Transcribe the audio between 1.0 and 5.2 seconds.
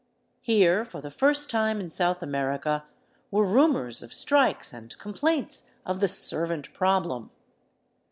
first time in South America, were rumors of strikes and